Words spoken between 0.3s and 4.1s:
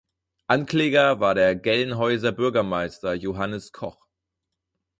Ankläger war der Gelnhäuser Bürgermeister Johannes Koch.